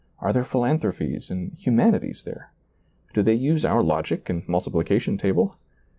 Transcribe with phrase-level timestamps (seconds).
[0.17, 2.49] are there philan thropies and humanities there?
[3.13, 5.55] do they use our logic and multiplication table?